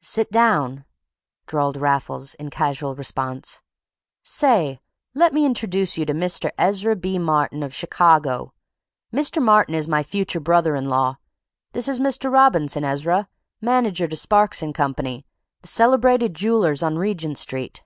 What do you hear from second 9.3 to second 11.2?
Martin is my future brother in law.